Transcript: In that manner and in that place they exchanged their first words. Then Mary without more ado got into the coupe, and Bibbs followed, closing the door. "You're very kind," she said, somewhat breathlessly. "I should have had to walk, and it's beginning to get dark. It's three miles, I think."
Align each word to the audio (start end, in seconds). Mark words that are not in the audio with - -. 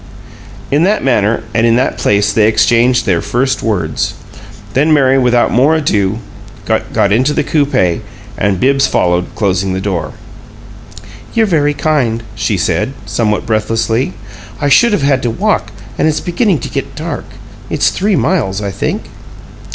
In 0.71 0.81
that 0.81 1.03
manner 1.03 1.43
and 1.53 1.63
in 1.67 1.75
that 1.75 1.99
place 1.99 2.33
they 2.33 2.47
exchanged 2.47 3.05
their 3.05 3.21
first 3.21 3.61
words. 3.61 4.15
Then 4.73 4.91
Mary 4.91 5.19
without 5.19 5.51
more 5.51 5.75
ado 5.75 6.17
got 6.65 7.11
into 7.11 7.33
the 7.35 7.43
coupe, 7.43 8.01
and 8.35 8.59
Bibbs 8.59 8.87
followed, 8.87 9.27
closing 9.35 9.73
the 9.73 9.79
door. 9.79 10.13
"You're 11.35 11.45
very 11.45 11.75
kind," 11.75 12.23
she 12.33 12.57
said, 12.57 12.93
somewhat 13.05 13.45
breathlessly. 13.45 14.13
"I 14.59 14.69
should 14.69 14.91
have 14.91 15.03
had 15.03 15.21
to 15.21 15.29
walk, 15.29 15.71
and 15.99 16.07
it's 16.07 16.19
beginning 16.19 16.61
to 16.61 16.69
get 16.69 16.95
dark. 16.95 17.25
It's 17.69 17.89
three 17.91 18.15
miles, 18.15 18.59
I 18.59 18.71
think." 18.71 19.03